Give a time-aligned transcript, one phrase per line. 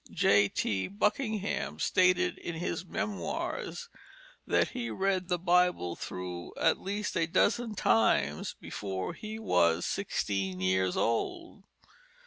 [0.09, 0.49] J.
[0.49, 0.87] T.
[0.87, 3.87] Buckingham stated in his Memoirs
[4.47, 10.59] that he read the Bible through at least a dozen times before he was sixteen
[10.59, 11.65] years old.